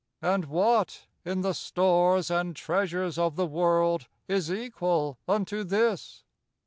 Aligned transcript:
And 0.23 0.45
what, 0.45 1.05
in 1.23 1.41
the 1.41 1.53
stores 1.53 2.31
and 2.31 2.55
treasures 2.55 3.19
of 3.19 3.35
the 3.35 3.45
world, 3.45 4.07
Is 4.27 4.51
equal 4.51 5.19
unto 5.27 5.63
this? 5.63 6.23